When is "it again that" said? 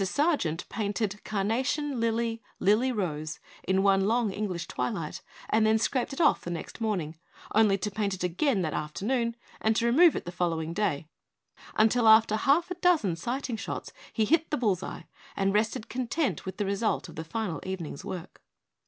8.15-8.73